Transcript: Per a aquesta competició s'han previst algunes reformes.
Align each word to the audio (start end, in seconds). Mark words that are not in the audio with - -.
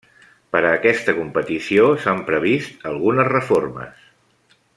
Per 0.53 0.61
a 0.61 0.71
aquesta 0.77 1.15
competició 1.17 1.91
s'han 2.05 2.25
previst 2.31 2.89
algunes 2.93 3.31
reformes. 3.37 4.07